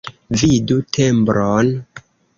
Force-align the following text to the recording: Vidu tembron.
Vidu 0.43 0.77
tembron. 0.97 1.71